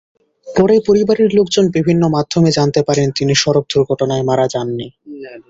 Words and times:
পরে 0.47 0.75
পরিবারের 0.87 1.29
লোকজন 1.35 1.65
বিভিন্ন 1.69 2.03
মাধ্যমে 2.07 2.49
জানতে 2.51 2.81
পারেন, 2.83 3.07
তিনি 3.17 3.33
সড়ক 3.35 3.65
দুর্ঘটনায় 3.71 4.23
মারা 4.23 4.45
যাননি। 4.47 4.87